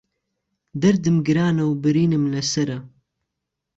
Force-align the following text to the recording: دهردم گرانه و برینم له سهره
دهردم 0.81 1.17
گرانه 1.27 1.63
و 1.69 1.73
برینم 1.83 2.23
له 2.33 2.41
سهره 2.51 2.77